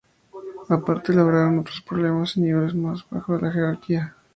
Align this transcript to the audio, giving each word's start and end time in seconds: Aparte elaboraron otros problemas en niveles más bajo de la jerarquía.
Aparte 0.67 1.11
elaboraron 1.11 1.59
otros 1.59 1.79
problemas 1.83 2.35
en 2.35 2.45
niveles 2.45 2.73
más 2.73 3.07
bajo 3.11 3.35
de 3.37 3.41
la 3.43 3.51
jerarquía. 3.51 4.15